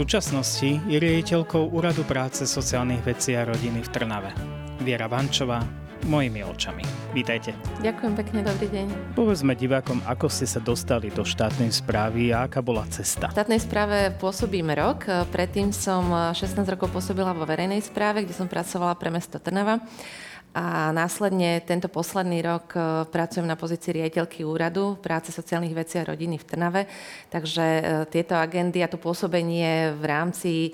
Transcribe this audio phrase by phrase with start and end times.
[0.00, 4.32] súčasnosti je riaditeľkou Úradu práce sociálnych vecí a rodiny v Trnave.
[4.80, 5.60] Viera Vančová,
[6.08, 6.80] mojimi očami.
[7.12, 7.52] Vítajte.
[7.84, 8.86] Ďakujem pekne, dobrý deň.
[9.12, 13.28] Povedzme divákom, ako ste sa dostali do štátnej správy a aká bola cesta.
[13.28, 15.04] V štátnej správe pôsobím rok.
[15.36, 19.84] Predtým som 16 rokov pôsobila vo verejnej správe, kde som pracovala pre mesto Trnava.
[20.50, 26.08] A následne tento posledný rok e, pracujem na pozícii riaditeľky úradu práce sociálnych vecí a
[26.10, 26.82] rodiny v Trnave.
[27.30, 30.70] Takže e, tieto agendy a to pôsobenie v rámci e,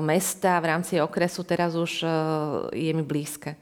[0.00, 2.08] mesta, v rámci okresu teraz už
[2.72, 3.52] je mi blízke.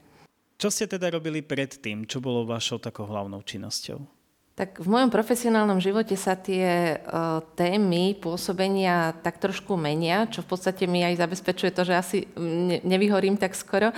[0.55, 2.07] Čo ste teda robili predtým?
[2.07, 4.21] Čo bolo vašou takou hlavnou činnosťou?
[4.51, 10.53] Tak v mojom profesionálnom živote sa tie uh, témy pôsobenia tak trošku menia, čo v
[10.53, 13.89] podstate mi aj zabezpečuje to, že asi ne, nevyhorím tak skoro.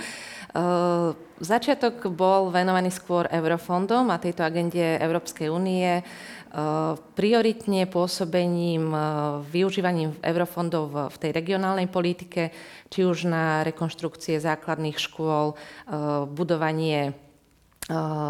[0.54, 9.42] Uh, začiatok bol venovaný skôr eurofondom a tejto agende Európskej únie, uh, prioritne pôsobením, uh,
[9.50, 12.54] využívaním eurofondov v, tej regionálnej politike,
[12.86, 15.58] či už na rekonštrukcie základných škôl,
[16.30, 17.18] budovanie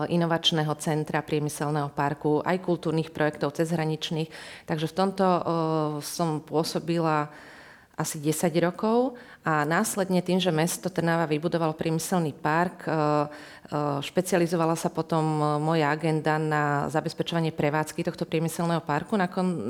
[0.09, 4.33] inovačného centra, priemyselného parku, aj kultúrnych projektov cezhraničných.
[4.67, 5.27] Takže v tomto
[6.03, 7.31] som pôsobila
[7.95, 9.15] asi 10 rokov
[9.47, 12.91] a následne tým, že mesto Trnava vybudovalo priemyselný park,
[14.03, 15.23] špecializovala sa potom
[15.63, 19.15] moja agenda na zabezpečovanie prevádzky tohto priemyselného parku.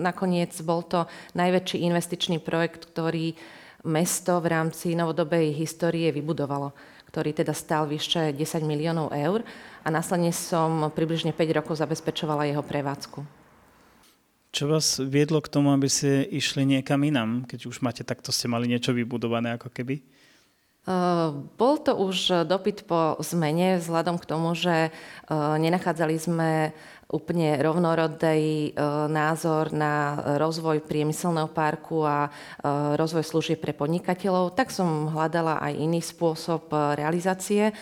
[0.01, 1.05] Nakoniec bol to
[1.37, 3.37] najväčší investičný projekt, ktorý
[3.85, 6.73] mesto v rámci novodobej histórie vybudovalo
[7.15, 9.47] ktorý teda stál vyše 10 miliónov eur
[9.87, 13.44] a následne som približne 5 rokov zabezpečovala jeho prevádzku.
[14.55, 18.47] Čo vás viedlo k tomu, aby ste išli niekam inam, keď už máte takto, ste
[18.47, 19.99] mali niečo vybudované ako keby?
[20.87, 26.71] Uh, bol to už dopyt po zmene vzhľadom k tomu, že uh, nenachádzali sme
[27.11, 32.31] úplne rovnorodý uh, názor na rozvoj priemyselného parku a
[32.95, 37.75] rozvoj služieb pre podnikateľov, tak som hľadala aj iný spôsob realizácie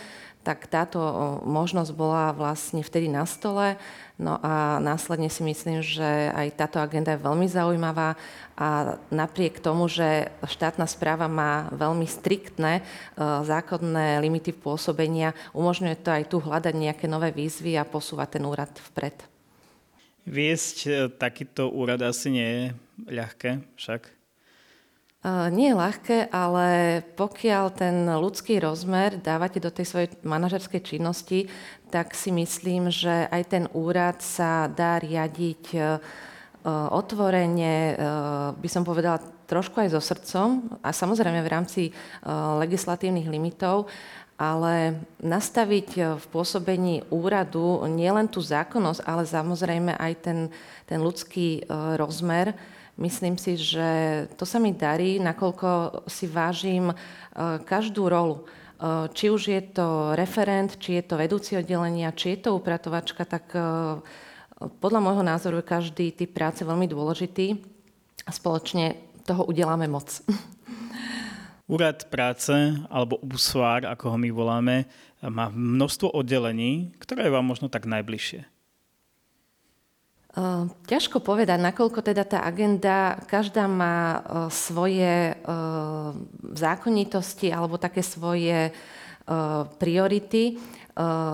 [0.43, 0.99] tak táto
[1.47, 3.79] možnosť bola vlastne vtedy na stole.
[4.23, 8.15] No a následne si myslím, že aj táto agenda je veľmi zaujímavá
[8.55, 12.87] a napriek tomu, že štátna správa má veľmi striktné
[13.19, 18.71] zákonné limity pôsobenia, umožňuje to aj tu hľadať nejaké nové výzvy a posúvať ten úrad
[18.95, 19.27] vpred.
[20.23, 22.65] Viesť e, takýto úrad asi nie je
[23.11, 24.22] ľahké však.
[25.23, 31.47] Nie je ľahké, ale pokiaľ ten ľudský rozmer dávate do tej svojej manažerskej činnosti,
[31.95, 35.81] tak si myslím, že aj ten úrad sa dá riadiť e,
[36.67, 37.95] otvorene, e,
[38.59, 41.93] by som povedala trošku aj so srdcom a samozrejme v rámci e,
[42.59, 43.87] legislatívnych limitov,
[44.35, 50.39] ale nastaviť v pôsobení úradu nielen tú zákonnosť, ale samozrejme aj ten,
[50.83, 51.63] ten ľudský
[51.95, 52.51] rozmer,
[53.01, 53.89] Myslím si, že
[54.37, 56.95] to sa mi darí, nakoľko si vážim e,
[57.65, 58.45] každú rolu.
[58.45, 63.25] E, či už je to referent, či je to vedúci oddelenia, či je to upratovačka,
[63.25, 63.65] tak e,
[64.77, 67.65] podľa môjho názoru je každý typ práce veľmi dôležitý
[68.29, 70.21] a spoločne toho udeláme moc.
[71.73, 72.53] Úrad práce,
[72.93, 74.77] alebo úsvár, ako ho my voláme,
[75.25, 78.52] má množstvo oddelení, ktoré je vám možno tak najbližšie.
[80.33, 85.55] Ehm, ťažko povedať, nakoľko teda tá agenda, každá má e, svoje e,
[86.57, 88.71] zákonitosti alebo také svoje e,
[89.77, 90.57] priority.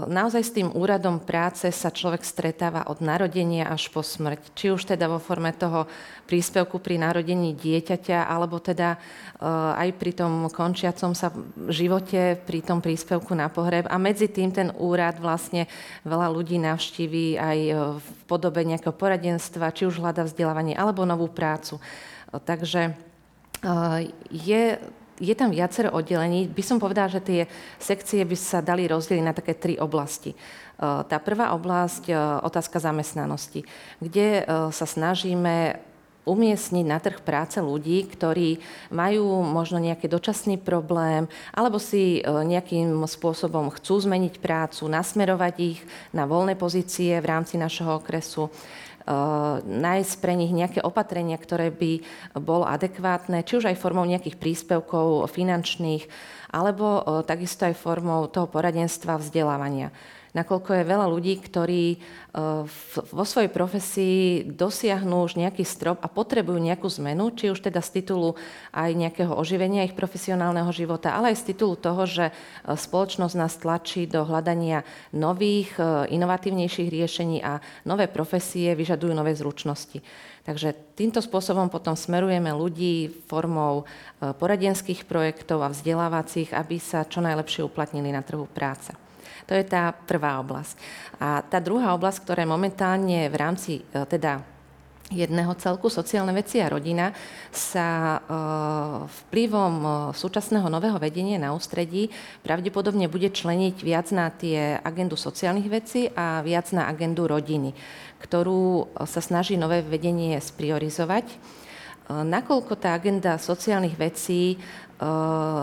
[0.07, 4.55] Naozaj s tým úradom práce sa človek stretáva od narodenia až po smrť.
[4.55, 5.91] Či už teda vo forme toho
[6.31, 9.03] príspevku pri narodení dieťaťa, alebo teda
[9.75, 11.35] aj pri tom končiacom sa
[11.75, 13.91] živote, pri tom príspevku na pohreb.
[13.91, 15.67] A medzi tým ten úrad vlastne
[16.07, 17.59] veľa ľudí navštíví aj
[17.99, 21.83] v podobe nejakého poradenstva, či už hľada vzdelávanie, alebo novú prácu.
[22.31, 22.95] Takže
[24.31, 24.79] je
[25.19, 26.47] je tam viacero oddelení.
[26.47, 27.41] By som povedala, že tie
[27.79, 30.33] sekcie by sa dali rozdeliť na také tri oblasti.
[30.33, 30.37] E,
[30.81, 32.15] tá prvá oblasť, e,
[32.47, 33.67] otázka zamestnanosti,
[33.99, 35.83] kde e, sa snažíme
[36.29, 38.61] umiestniť na trh práce ľudí, ktorí
[38.93, 41.25] majú možno nejaký dočasný problém
[41.57, 45.81] alebo si nejakým spôsobom chcú zmeniť prácu, nasmerovať ich
[46.13, 48.53] na voľné pozície v rámci našeho okresu
[48.98, 48.98] Eh,
[49.65, 52.05] nájsť pre nich nejaké opatrenia, ktoré by
[52.37, 56.05] bolo adekvátne, či už aj formou nejakých príspevkov finančných,
[56.53, 59.93] alebo eh, takisto aj formou toho poradenstva vzdelávania
[60.37, 61.99] nakoľko je veľa ľudí, ktorí e,
[62.93, 68.01] vo svojej profesii dosiahnu už nejaký strop a potrebujú nejakú zmenu, či už teda z
[68.01, 68.37] titulu
[68.73, 72.33] aj nejakého oživenia ich profesionálneho života, ale aj z titulu toho, že e,
[72.77, 74.85] spoločnosť nás tlačí do hľadania
[75.17, 80.05] nových, e, inovatívnejších riešení a nové profesie vyžadujú nové zručnosti.
[80.45, 83.85] Takže týmto spôsobom potom smerujeme ľudí formou
[84.17, 89.08] poradenských projektov a vzdelávacích, aby sa čo najlepšie uplatnili na trhu práce.
[89.49, 90.77] To je tá prvá oblasť.
[91.19, 94.45] A tá druhá oblasť, ktorá momentálne v rámci e, teda
[95.09, 97.17] jedného celku, sociálne veci a rodina,
[97.49, 98.19] sa e,
[99.09, 102.13] vplyvom e, súčasného nového vedenia na ústredí
[102.45, 107.73] pravdepodobne bude členiť viac na tie agendu sociálnych vecí a viac na agendu rodiny,
[108.21, 111.25] ktorú sa snaží nové vedenie spriorizovať.
[112.09, 114.57] Nakoľko tá agenda sociálnych vecí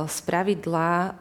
[0.05, 1.11] z pravidla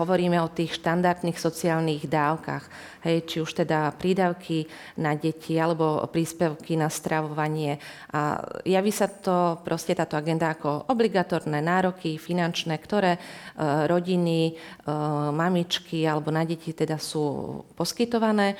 [0.00, 2.64] hovoríme o tých štandardných sociálnych dávkach,
[3.04, 4.64] hej, či už teda prídavky
[4.96, 7.76] na deti alebo príspevky na stravovanie.
[8.16, 13.20] A javí sa to proste táto agenda ako obligatórne nároky finančné, ktoré
[13.90, 14.56] rodiny,
[15.36, 18.56] mamičky alebo na deti teda sú poskytované.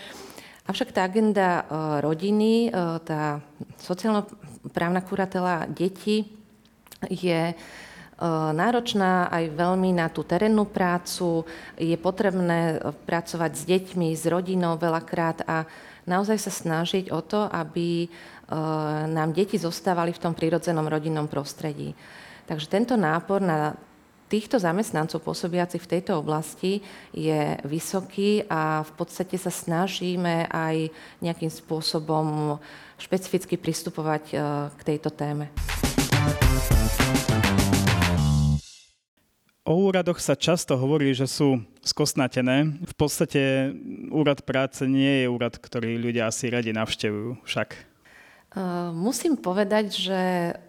[0.64, 1.68] Avšak tá agenda
[2.00, 2.72] rodiny,
[3.04, 3.44] tá
[3.76, 6.24] sociálno-právna kuratela detí
[7.04, 7.52] je
[8.56, 11.44] náročná aj veľmi na tú terénnu prácu.
[11.76, 15.68] Je potrebné pracovať s deťmi, s rodinou veľakrát a
[16.08, 18.08] naozaj sa snažiť o to, aby
[19.12, 21.92] nám deti zostávali v tom prírodzenom rodinnom prostredí.
[22.48, 23.76] Takže tento nápor na
[24.28, 26.80] týchto zamestnancov pôsobiacich v tejto oblasti
[27.12, 30.90] je vysoký a v podstate sa snažíme aj
[31.22, 32.58] nejakým spôsobom
[32.98, 34.24] špecificky pristupovať
[34.74, 35.50] k tejto téme.
[39.64, 42.84] O úradoch sa často hovorí, že sú skosnatené.
[42.84, 43.72] V podstate
[44.12, 47.93] úrad práce nie je úrad, ktorý ľudia asi radi navštevujú však.
[48.94, 50.20] Musím povedať, že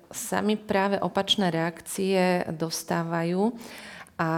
[0.10, 3.54] sami práve opačné reakcie dostávajú
[4.16, 4.32] a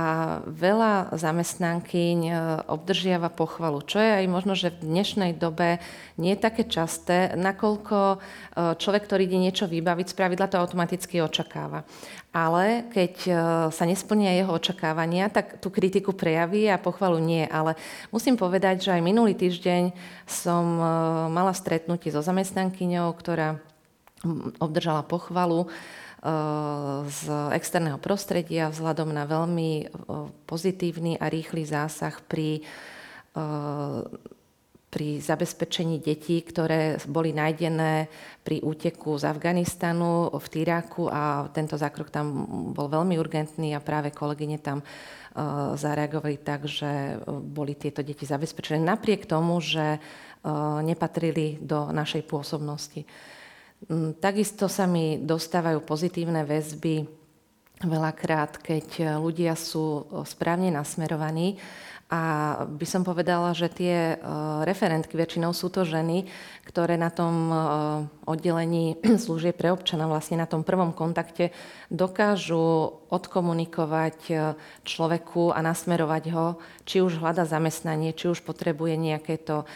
[0.49, 2.33] veľa zamestnankyň e,
[2.65, 5.77] obdržiava pochvalu, čo je aj možno, že v dnešnej dobe
[6.17, 8.17] nie je také časté, nakoľko e,
[8.73, 11.85] človek, ktorý ide niečo vybaviť, z pravidla to automaticky očakáva.
[12.33, 13.31] Ale keď e,
[13.69, 17.45] sa nesplnia jeho očakávania, tak tú kritiku prejaví a pochvalu nie.
[17.45, 17.77] Ale
[18.09, 19.93] musím povedať, že aj minulý týždeň
[20.25, 20.65] som
[21.29, 23.61] mala stretnutie so zamestnankyňou, ktorá
[24.57, 25.69] obdržala pochvalu
[27.07, 27.21] z
[27.53, 29.85] externého prostredia vzhľadom na veľmi
[30.49, 32.65] pozitívny a rýchly zásah pri,
[34.89, 38.09] pri zabezpečení detí, ktoré boli nájdené
[38.41, 44.09] pri úteku z Afganistanu v Týraku a tento zákrok tam bol veľmi urgentný a práve
[44.09, 44.81] kolegyne tam
[45.77, 50.01] zareagovali tak, že boli tieto deti zabezpečené napriek tomu, že
[50.81, 53.05] nepatrili do našej pôsobnosti.
[53.85, 57.05] Mm, takisto sa mi dostávajú pozitívne väzby
[57.85, 61.61] veľakrát, keď ľudia sú správne nasmerovaní
[62.07, 62.21] a
[62.63, 64.17] by som povedala, že tie e,
[64.63, 66.23] referentky, väčšinou sú to ženy,
[66.63, 67.55] ktoré na tom e,
[68.23, 71.51] oddelení slúžie pre občana, vlastne na tom prvom kontakte
[71.91, 74.33] dokážu odkomunikovať e,
[74.87, 76.55] človeku a nasmerovať ho,
[76.87, 79.67] či už hľada zamestnanie, či už potrebuje nejaké to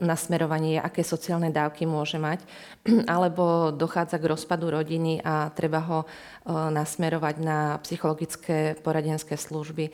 [0.00, 2.40] nasmerovanie, aké sociálne dávky môže mať,
[3.12, 6.00] alebo dochádza k rozpadu rodiny a treba ho
[6.48, 9.92] nasmerovať na psychologické poradenské služby.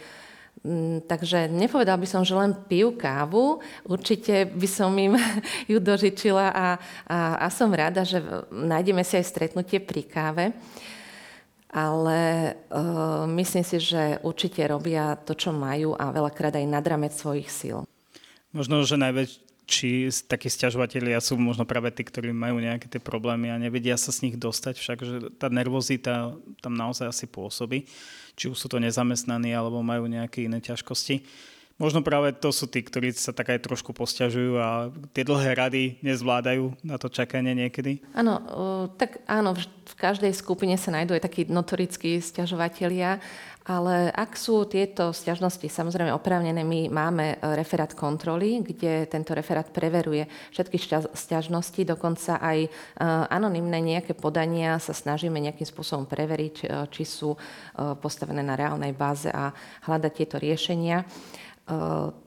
[0.64, 3.62] Mm, takže nepovedal by som, že len pijú kávu.
[3.86, 5.14] Určite by som im
[5.70, 6.66] ju dožičila a,
[7.06, 8.18] a, a som rada, že
[8.50, 10.44] nájdeme si aj stretnutie pri káve.
[11.68, 12.20] Ale
[12.72, 17.52] uh, myslím si, že určite robia to, čo majú a veľakrát aj nad ramec svojich
[17.52, 17.84] síl.
[18.56, 18.96] Možno, že
[19.68, 24.08] najväčší takí stiažovateľia sú možno práve tí, ktorí majú nejaké tie problémy a nevedia sa
[24.08, 26.32] z nich dostať, však že tá nervozita
[26.64, 27.84] tam naozaj asi pôsobí
[28.38, 31.26] či už sú to nezamestnaní alebo majú nejaké iné ťažkosti.
[31.78, 35.82] Možno práve to sú tí, ktorí sa tak aj trošku posťažujú a tie dlhé rady
[36.02, 38.02] nezvládajú na to čakanie niekedy?
[38.18, 38.42] Áno,
[38.98, 43.22] tak áno, v každej skupine sa nájdú aj takí notorickí stiažovateľia,
[43.68, 49.68] ale ak sú tieto stiažnosti samozrejme oprávnené, my máme e, referát kontroly, kde tento referát
[49.68, 50.24] preveruje
[50.56, 50.80] všetky
[51.12, 52.68] stiažnosti, dokonca aj e,
[53.28, 57.36] anonimné nejaké podania sa snažíme nejakým spôsobom preveriť, e, či sú
[58.00, 59.52] postavené na reálnej báze a
[59.84, 61.04] hľadať tieto riešenia.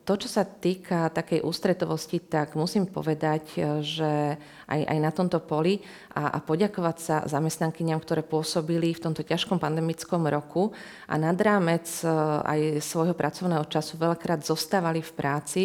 [0.06, 4.38] To, čo sa týka takej ústretovosti, tak musím povedať, že
[4.70, 5.82] aj, aj na tomto poli
[6.14, 10.70] a, a poďakovať sa zamestnankyňam, ktoré pôsobili v tomto ťažkom pandemickom roku
[11.10, 12.08] a nad rámec e,
[12.46, 15.64] aj svojho pracovného času veľakrát zostávali v práci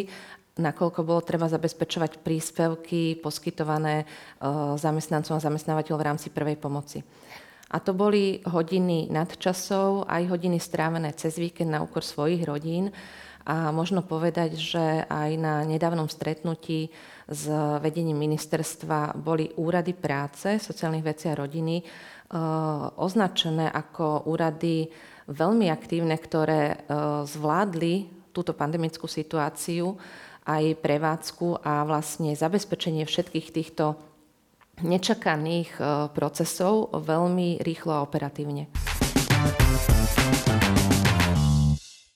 [0.57, 4.09] nakoľko bolo treba zabezpečovať príspevky poskytované
[4.81, 7.05] zamestnancom a zamestnávateľom v rámci prvej pomoci.
[7.67, 12.95] A to boli hodiny nadčasov, aj hodiny strávené cez víkend na úkor svojich rodín
[13.47, 16.91] A možno povedať, že aj na nedávnom stretnutí
[17.31, 17.47] s
[17.79, 21.79] vedením ministerstva boli úrady práce, sociálnych vecí a rodiny
[22.99, 24.91] označené ako úrady
[25.31, 26.91] veľmi aktívne, ktoré
[27.23, 29.95] zvládli túto pandemickú situáciu
[30.47, 33.99] aj prevádzku a vlastne zabezpečenie všetkých týchto
[34.85, 38.69] nečakaných e, procesov veľmi rýchlo a operatívne.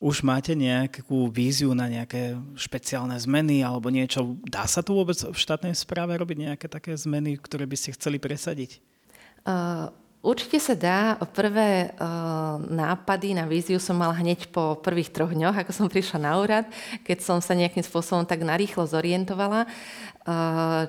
[0.01, 4.33] Už máte nejakú víziu na nejaké špeciálne zmeny alebo niečo?
[4.49, 8.17] Dá sa tu vôbec v štátnej správe robiť nejaké také zmeny, ktoré by ste chceli
[8.17, 8.81] presadiť?
[9.45, 9.93] Uh,
[10.25, 11.21] určite sa dá.
[11.37, 16.19] Prvé uh, nápady na víziu som mala hneď po prvých troch dňoch, ako som prišla
[16.25, 16.65] na úrad,
[17.05, 19.69] keď som sa nejakým spôsobom tak narýchlo zorientovala.
[20.25, 20.89] Uh,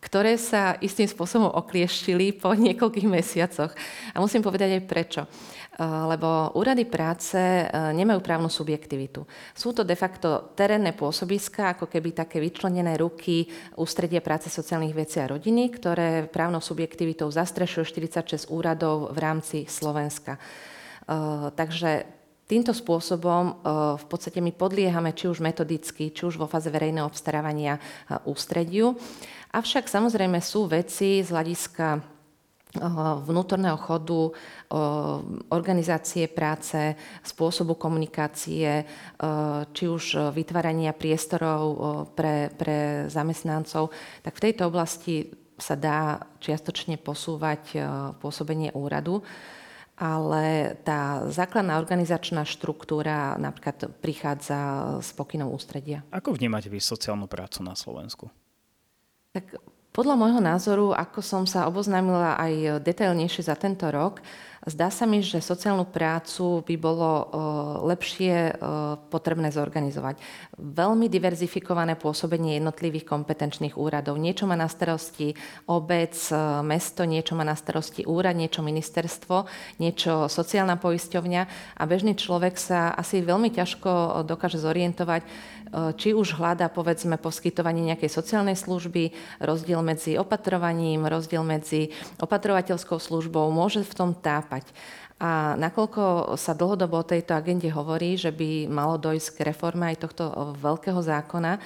[0.00, 3.72] ktoré sa istým spôsobom oklieštili po niekoľkých mesiacoch.
[4.12, 5.22] A musím povedať aj prečo.
[5.24, 9.24] Eh, lebo úrady práce eh, nemajú právnu subjektivitu.
[9.56, 13.48] Sú to de facto terénne pôsobiska, ako keby také vyčlenené ruky
[13.80, 20.36] ústredie práce sociálnych vecí a rodiny, ktoré právnou subjektivitou zastrešujú 46 úradov v rámci Slovenska.
[20.36, 22.20] Eh, takže
[22.50, 23.62] Týmto spôsobom
[23.94, 27.78] v podstate my podliehame či už metodicky, či už vo fáze verejného obstarávania
[28.26, 28.98] ústrediu.
[29.50, 32.19] Avšak samozrejme sú veci z hľadiska eh,
[33.26, 34.76] vnútorného chodu, eh,
[35.50, 36.94] organizácie práce,
[37.26, 38.86] spôsobu komunikácie, eh,
[39.74, 41.62] či už vytvárania priestorov
[42.14, 43.90] pre, pre zamestnancov,
[44.22, 47.76] tak v tejto oblasti sa dá čiastočne posúvať
[48.16, 49.20] pôsobenie úradu
[50.00, 54.58] ale tá základná organizačná štruktúra napríklad prichádza
[55.04, 56.00] z pokynov ústredia.
[56.08, 58.32] Ako vnímate vy sociálnu prácu na Slovensku?
[59.36, 59.60] Tak
[59.90, 64.22] podľa môjho názoru, ako som sa oboznámila aj detailnejšie za tento rok,
[64.60, 67.24] Zdá sa mi, že sociálnu prácu by bolo e,
[67.88, 68.52] lepšie e,
[69.08, 70.20] potrebné zorganizovať.
[70.60, 74.20] Veľmi diverzifikované pôsobenie jednotlivých kompetenčných úradov.
[74.20, 75.32] Niečo má na starosti
[75.64, 79.48] obec, e, mesto, niečo má na starosti úrad, niečo ministerstvo,
[79.80, 81.42] niečo sociálna poisťovňa
[81.80, 85.24] a bežný človek sa asi veľmi ťažko dokáže zorientovať,
[85.70, 93.48] či už hľadá povedzme poskytovanie nejakej sociálnej služby, rozdiel medzi opatrovaním, rozdiel medzi opatrovateľskou službou,
[93.52, 94.68] môže v tom tápať.
[95.20, 100.08] A nakoľko sa dlhodobo o tejto agende hovorí, že by malo dojsť k reforme aj
[100.08, 101.60] tohto veľkého zákona,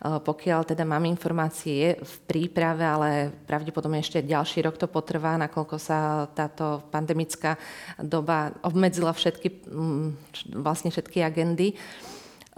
[0.00, 5.76] pokiaľ teda mám informácie, je v príprave, ale pravdepodobne ešte ďalší rok to potrvá, nakoľko
[5.76, 7.58] sa táto pandemická
[8.00, 9.68] doba obmedzila všetky,
[10.56, 11.76] vlastne všetky agendy.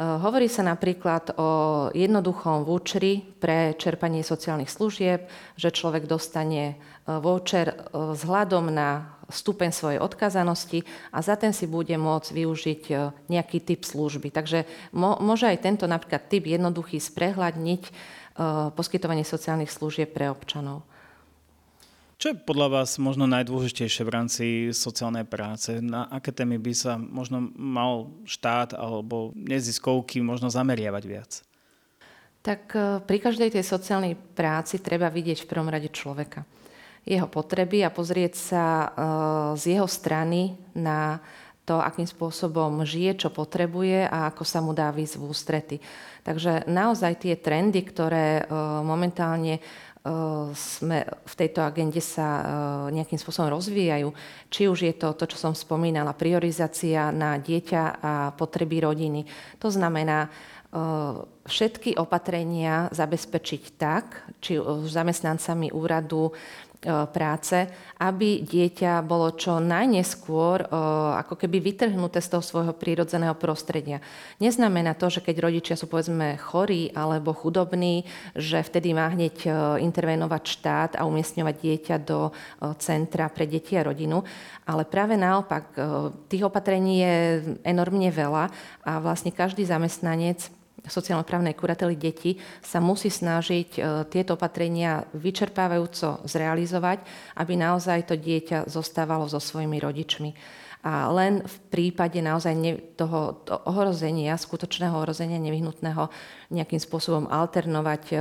[0.03, 1.49] Hovorí sa napríklad o
[1.95, 6.75] jednoduchom voucheri pre čerpanie sociálnych služieb, že človek dostane
[7.07, 12.95] voucher vzhľadom na stupeň svojej odkazanosti a za ten si bude môcť využiť e,
[13.33, 14.29] nejaký typ služby.
[14.29, 17.91] Takže môže aj tento napríklad typ jednoduchý sprehľadniť e,
[18.77, 20.85] poskytovanie sociálnych služieb pre občanov.
[22.23, 25.83] Čo je podľa vás možno najdôležitejšie v rámci sociálnej práce?
[25.83, 31.43] Na aké témy by sa možno mal štát alebo neziskovky možno zameriavať viac?
[32.47, 36.47] Tak e, pri každej tej sociálnej práci treba vidieť v prvom rade človeka
[37.03, 38.89] jeho potreby a pozrieť sa e,
[39.59, 41.19] z jeho strany na
[41.67, 45.77] to, akým spôsobom žije, čo potrebuje a ako sa mu dá výsť ústrety.
[46.23, 48.55] Takže naozaj tie trendy, ktoré e,
[48.87, 49.59] momentálne
[50.53, 52.43] sme v tejto agende sa
[52.91, 54.11] nejakým spôsobom rozvíjajú.
[54.51, 59.23] Či už je to to, čo som spomínala, priorizácia na dieťa a potreby rodiny.
[59.63, 60.27] To znamená
[61.45, 66.33] všetky opatrenia zabezpečiť tak, či už zamestnancami úradu,
[67.15, 67.71] práce,
[68.03, 70.67] aby dieťa bolo čo najneskôr
[71.15, 74.03] ako keby vytrhnuté z toho svojho prírodzeného prostredia.
[74.43, 78.03] Neznamená to, že keď rodičia sú povedzme chorí alebo chudobní,
[78.35, 79.47] že vtedy má hneď
[79.79, 82.35] intervenovať štát a umiestňovať dieťa do
[82.83, 84.27] centra pre deti a rodinu,
[84.67, 85.79] ale práve naopak
[86.27, 87.15] tých opatrení je
[87.63, 88.51] enormne veľa
[88.83, 90.51] a vlastne každý zamestnanec
[90.87, 97.07] sociálno-právnej kurately detí sa musí snažiť e, tieto opatrenia vyčerpávajúco zrealizovať,
[97.39, 100.31] aby naozaj to dieťa zostávalo so svojimi rodičmi.
[100.83, 102.59] A len v prípade naozaj
[102.99, 106.11] toho, toho ohrozenia, skutočného ohrozenia nevyhnutného
[106.51, 108.17] nejakým spôsobom alternovať e,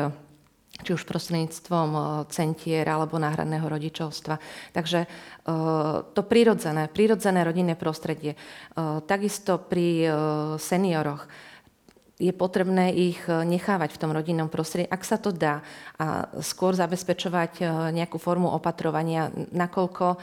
[0.86, 4.38] či už prostredníctvom e, centier alebo náhradného rodičovstva.
[4.78, 5.10] Takže
[6.14, 8.38] to prirodzené, prirodzené rodinné prostredie.
[9.10, 10.06] Takisto pri
[10.62, 11.26] senioroch
[12.22, 15.66] je potrebné ich nechávať v tom rodinnom prostredí, ak sa to dá.
[15.98, 20.22] A skôr zabezpečovať nejakú formu opatrovania, nakoľko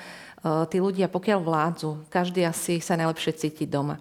[0.71, 3.99] tí ľudia, pokiaľ vládzu, každý asi sa najlepšie cíti doma.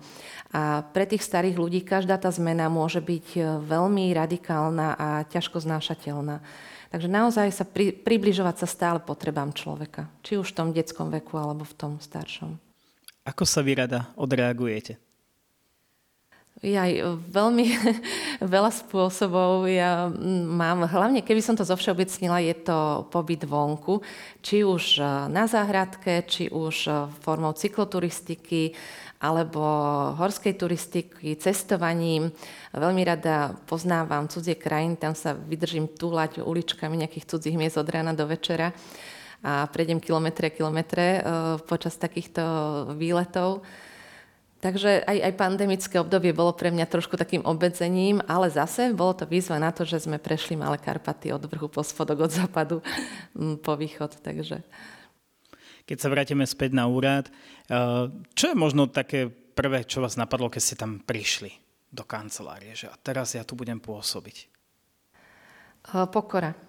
[0.53, 6.39] A pre tých starých ľudí každá tá zmena môže byť veľmi radikálna a ťažko znášateľná.
[6.87, 10.07] Takže naozaj sa pri, približovať sa stále potrebám človeka.
[10.23, 12.55] Či už v tom detskom veku, alebo v tom staršom.
[13.27, 14.95] Ako sa vy rada odreagujete?
[16.65, 16.89] Ja
[17.21, 17.65] veľmi
[18.41, 20.09] veľa spôsobov ja
[20.49, 24.01] mám, hlavne keby som to zovšeobecnila, je to pobyt vonku,
[24.41, 24.97] či už
[25.29, 26.89] na záhradke, či už
[27.21, 28.73] formou cykloturistiky,
[29.21, 29.61] alebo
[30.17, 32.29] horskej turistiky, cestovaním.
[32.73, 38.17] Veľmi rada poznávam cudzie krajiny, tam sa vydržím túlať uličkami nejakých cudzích miest od rána
[38.17, 38.73] do večera
[39.45, 41.19] a prejdem kilometre a kilometre e,
[41.69, 42.41] počas takýchto
[42.97, 43.61] výletov.
[44.57, 49.29] Takže aj, aj pandemické obdobie bolo pre mňa trošku takým obmedzením, ale zase bolo to
[49.29, 52.81] výzva na to, že sme prešli Malé Karpaty od vrchu po spodok, od západu
[53.65, 54.17] po východ.
[54.17, 54.65] Takže
[55.87, 60.49] keď sa vrátime späť na úrad, eh, čo je možno také prvé, čo vás napadlo,
[60.49, 61.53] keď ste tam prišli
[61.93, 64.37] do kancelárie, že a teraz ja tu budem pôsobiť?
[65.95, 66.66] Eh, pokora.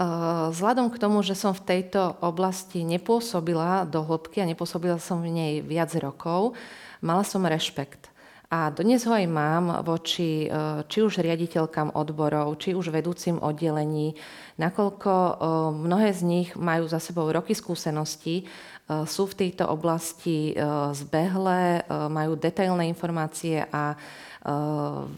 [0.00, 0.04] Eh,
[0.48, 5.28] vzhľadom k tomu, že som v tejto oblasti nepôsobila do hĺbky a nepôsobila som v
[5.28, 6.56] nej viac rokov,
[7.04, 8.08] mala som rešpekt.
[8.50, 10.50] A dnes ho aj mám voči
[10.90, 14.18] či už riaditeľkám odborov, či už vedúcim oddelení,
[14.60, 15.34] nakoľko eh,
[15.72, 20.60] mnohé z nich majú za sebou roky skúseností, eh, sú v tejto oblasti eh,
[20.92, 23.96] zbehlé, majú detailné informácie a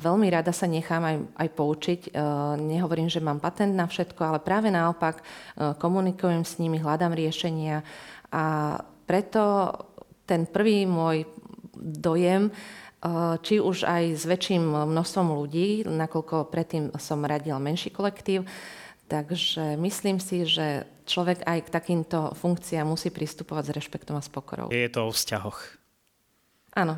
[0.03, 2.01] veľmi rada sa nechám aj, aj poučiť.
[2.59, 5.23] Nehovorím, že mám patent na všetko, ale práve naopak
[5.79, 7.87] komunikujem s nimi, hľadám riešenia
[8.35, 8.77] a
[9.07, 9.71] preto
[10.27, 11.27] ten prvý môj
[11.79, 12.51] dojem,
[13.43, 18.47] či už aj s väčším množstvom ľudí, nakoľko predtým som radil menší kolektív,
[19.13, 24.33] Takže myslím si, že človek aj k takýmto funkciám musí pristupovať s rešpektom a s
[24.33, 24.73] pokorou.
[24.73, 25.77] Je to o vzťahoch.
[26.73, 26.97] Áno.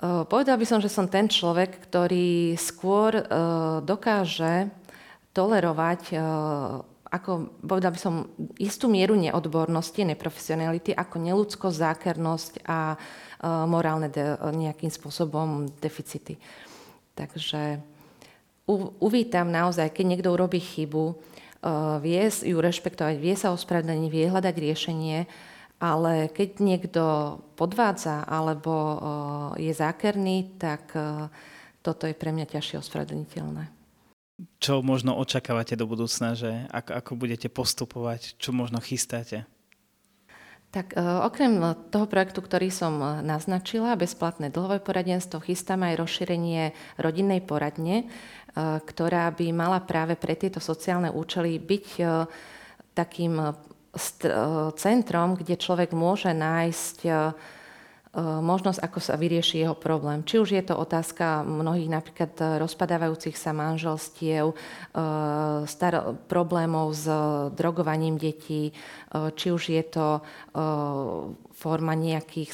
[0.00, 3.20] Povedal by som, že som ten človek, ktorý skôr
[3.84, 4.72] dokáže
[5.36, 6.16] tolerovať
[7.10, 7.30] ako,
[7.60, 8.14] povedal by som,
[8.56, 12.96] istú mieru neodbornosti, neprofesionality, ako neludskosť, zákernosť a
[13.68, 16.40] morálne de, nejakým spôsobom deficity.
[17.18, 17.82] Takže
[19.04, 21.18] uvítam naozaj, keď niekto urobí chybu,
[21.60, 25.28] Eh, vie ju rešpektovať, vie sa ospravedlniť, vie hľadať riešenie,
[25.80, 27.02] ale keď niekto
[27.56, 29.00] podvádza alebo
[29.56, 30.92] je zákerný, tak
[31.80, 33.64] toto je pre mňa ťažšie ospravedlniteľné.
[34.60, 39.44] Čo možno očakávate do budúcna, že ako, ako budete postupovať, čo možno chystáte?
[40.70, 42.94] Tak okrem toho projektu, ktorý som
[43.26, 48.06] naznačila, bezplatné dlhové poradenstvo, chystám aj rozšírenie rodinnej poradne,
[48.50, 52.04] E, ktorá by mala práve pre tieto sociálne účely byť e,
[52.98, 53.46] takým e,
[54.78, 56.98] centrom, kde človek môže nájsť
[58.18, 60.26] možnosť, ako sa vyrieši jeho problém.
[60.26, 64.50] Či už je to otázka mnohých napríklad rozpadávajúcich sa manželstiev,
[65.70, 67.06] star- problémov s
[67.54, 68.74] drogovaním detí,
[69.14, 70.26] či už je to
[71.54, 72.50] forma nejakých,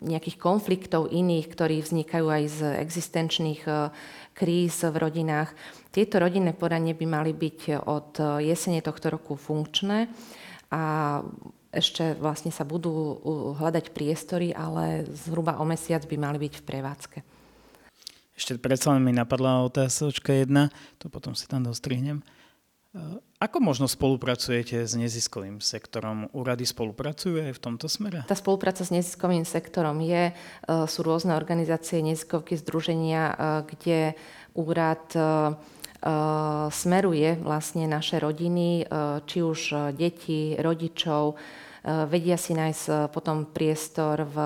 [0.00, 3.68] nejakých konfliktov iných, ktorí vznikajú aj z existenčných
[4.32, 5.52] kríz v rodinách.
[5.92, 10.08] Tieto rodinné poradne by mali byť od jesene tohto roku funkčné
[10.72, 10.82] a
[11.72, 13.20] ešte vlastne sa budú
[13.60, 17.18] hľadať priestory, ale zhruba o mesiac by mali byť v prevádzke.
[18.32, 22.24] Ešte predsa len mi napadla otázočka jedna, to potom si tam dostrihnem.
[23.40, 26.28] Ako možno spolupracujete s neziskovým sektorom?
[26.36, 28.28] Úrady spolupracujú aj v tomto smere?
[28.28, 30.32] Tá spolupráca s neziskovým sektorom je, e,
[30.68, 33.34] sú rôzne organizácie, neziskovky, združenia, e,
[33.72, 33.98] kde
[34.52, 35.24] úrad e,
[36.74, 38.90] smeruje vlastne naše rodiny,
[39.22, 41.38] či už deti, rodičov,
[41.86, 44.36] vedia si nájsť potom priestor v,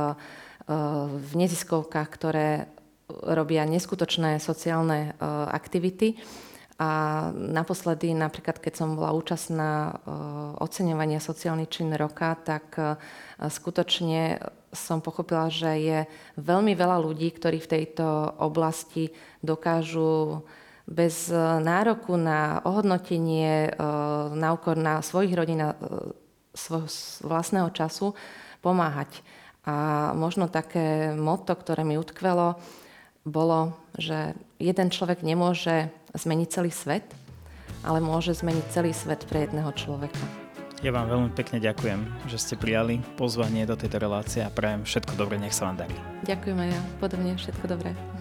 [1.16, 2.68] v neziskovkách, ktoré
[3.08, 5.16] robia neskutočné sociálne
[5.48, 6.20] aktivity.
[6.76, 9.96] A naposledy, napríklad keď som bola účastná
[10.60, 12.76] oceňovania sociálny čin roka, tak
[13.40, 14.44] skutočne
[14.76, 15.98] som pochopila, že je
[16.36, 19.08] veľmi veľa ľudí, ktorí v tejto oblasti
[19.40, 20.44] dokážu
[20.86, 21.28] bez
[21.60, 25.74] nároku na ohodnotenie, uh, na úkor na svojich rodín, na
[26.54, 26.88] svojho
[27.26, 28.14] vlastného času
[28.62, 29.20] pomáhať.
[29.66, 32.54] A možno také motto, ktoré mi utkvelo,
[33.26, 37.02] bolo, že jeden človek nemôže zmeniť celý svet,
[37.82, 40.22] ale môže zmeniť celý svet pre jedného človeka.
[40.84, 45.18] Ja vám veľmi pekne ďakujem, že ste prijali pozvanie do tejto relácie a prajem všetko
[45.18, 45.96] dobré, nech sa vám darí.
[46.28, 48.15] Ďakujem aj ja, podobne všetko dobré.